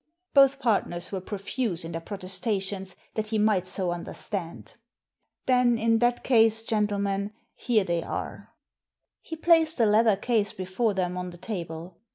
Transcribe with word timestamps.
Both 0.33 0.57
partners 0.57 1.11
were 1.11 1.21
pro 1.21 1.37
fuse 1.37 1.85
in 1.85 1.91
their 1.91 2.01
protestations 2.01 2.95
that 3.13 3.27
he 3.27 3.37
might 3.37 3.67
so 3.67 3.91
under 3.91 4.15
stand. 4.15 4.73
"Then, 5.45 5.77
in 5.77 5.99
that 5.99 6.23
case, 6.23 6.63
gentlemen, 6.63 7.33
here 7.53 7.83
they 7.83 8.01
are" 8.01 8.51
He 9.21 9.35
placed 9.35 9.79
a 9.79 9.85
leather 9.85 10.15
case 10.15 10.53
before 10.53 10.95
them 10.95 11.17
on 11.17 11.29
the 11.29 11.37
table. 11.37 11.99